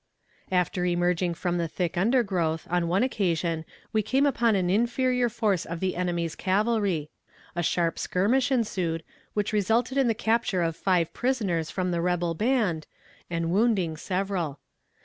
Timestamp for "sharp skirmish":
7.61-8.51